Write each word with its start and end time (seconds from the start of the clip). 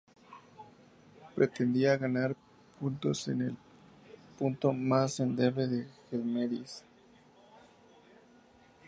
Pretendía 1.35 1.95
ganar 1.95 2.35
puntos 2.79 3.27
en 3.27 3.41
el 3.43 3.57
punto 4.39 4.73
más 4.73 5.19
endeble 5.19 5.67
de 5.67 5.87
Gelmírez. 6.09 6.83